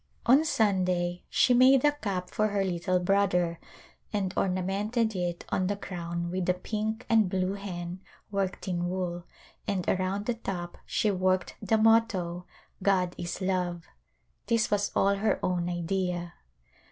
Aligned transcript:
On 0.25 0.43
Sunday 0.43 1.25
she 1.29 1.53
made 1.53 1.85
a 1.85 1.91
cap 1.91 2.31
for 2.31 2.47
her 2.47 2.63
little 2.65 2.97
brother 2.97 3.59
and 4.11 4.33
ornamented 4.35 5.15
it 5.15 5.45
on 5.49 5.67
the 5.67 5.75
crown 5.75 6.31
with 6.31 6.49
a 6.49 6.55
pink 6.55 7.05
and 7.07 7.29
blue 7.29 7.53
hen 7.53 8.01
worked 8.31 8.67
in 8.67 8.89
wool, 8.89 9.25
and 9.67 9.87
around 9.87 10.25
the 10.25 10.33
top 10.33 10.79
she 10.87 11.11
worked 11.11 11.55
the 11.61 11.77
motto," 11.77 12.47
God 12.89 13.13
is 13.15 13.41
Love." 13.41 13.83
This 14.47 14.71
was 14.71 14.91
all 14.95 15.13
her 15.17 15.39
own 15.45 15.69
idea. 15.69 16.33